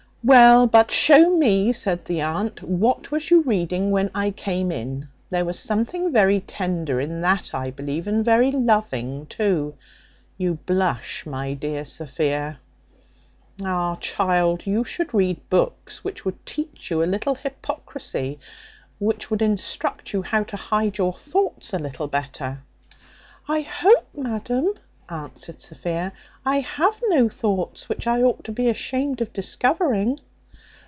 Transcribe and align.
"Well, 0.23 0.67
but 0.67 0.91
show 0.91 1.35
me," 1.35 1.73
said 1.73 2.05
the 2.05 2.21
aunt, 2.21 2.61
"what 2.61 3.09
was 3.09 3.31
you 3.31 3.41
reading 3.41 3.89
when 3.89 4.11
I 4.13 4.29
came 4.29 4.71
in; 4.71 5.09
there 5.31 5.45
was 5.45 5.57
something 5.57 6.11
very 6.13 6.41
tender 6.41 7.01
in 7.01 7.21
that, 7.21 7.55
I 7.55 7.71
believe, 7.71 8.07
and 8.07 8.23
very 8.23 8.51
loving 8.51 9.25
too. 9.25 9.73
You 10.37 10.59
blush, 10.67 11.25
my 11.25 11.55
dear 11.55 11.83
Sophia. 11.85 12.59
Ah! 13.63 13.95
child, 13.99 14.67
you 14.67 14.83
should 14.83 15.11
read 15.11 15.49
books 15.49 16.03
which 16.03 16.23
would 16.23 16.45
teach 16.45 16.91
you 16.91 17.01
a 17.01 17.05
little 17.09 17.33
hypocrisy, 17.33 18.37
which 18.99 19.31
would 19.31 19.41
instruct 19.41 20.13
you 20.13 20.21
how 20.21 20.43
to 20.43 20.55
hide 20.55 20.99
your 20.99 21.13
thoughts 21.13 21.73
a 21.73 21.79
little 21.79 22.07
better." 22.07 22.61
"I 23.47 23.61
hope, 23.61 24.07
madam," 24.15 24.67
answered 25.09 25.59
Sophia, 25.59 26.13
"I 26.45 26.61
have 26.61 27.01
no 27.09 27.27
thoughts 27.27 27.89
which 27.89 28.07
I 28.07 28.21
ought 28.21 28.45
to 28.45 28.51
be 28.53 28.69
ashamed 28.69 29.19
of 29.19 29.33
discovering." 29.33 30.17